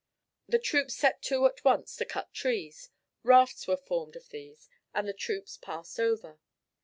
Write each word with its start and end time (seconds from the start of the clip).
The 0.47 0.57
troops 0.57 0.95
set 0.95 1.21
to 1.25 1.45
at 1.45 1.63
once 1.63 1.95
to 1.97 2.05
cut 2.05 2.33
trees; 2.33 2.89
rafts 3.21 3.67
were 3.67 3.77
formed 3.77 4.15
of 4.15 4.29
these, 4.29 4.67
and 4.95 5.07
the 5.07 5.13
troops 5.13 5.57
passed 5.57 5.99
over. 5.99 6.39